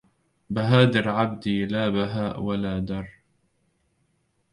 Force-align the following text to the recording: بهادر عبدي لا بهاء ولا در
بهادر 0.49 1.09
عبدي 1.09 1.65
لا 1.65 1.89
بهاء 1.89 2.39
ولا 2.39 2.79
در 2.79 3.07